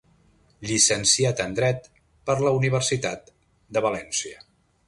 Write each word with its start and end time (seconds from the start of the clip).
Llicenciat 0.69 1.43
en 1.45 1.53
dret 1.59 1.85
per 2.31 2.39
la 2.47 2.57
Universitat 2.63 3.33
de 3.77 3.89
València. 3.89 4.45